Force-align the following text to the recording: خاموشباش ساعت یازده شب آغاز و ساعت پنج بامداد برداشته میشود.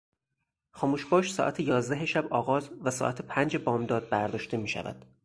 خاموشباش 0.71 1.33
ساعت 1.33 1.59
یازده 1.59 2.05
شب 2.05 2.33
آغاز 2.33 2.69
و 2.83 2.91
ساعت 2.91 3.21
پنج 3.21 3.57
بامداد 3.57 4.09
برداشته 4.09 4.57
میشود. 4.57 5.05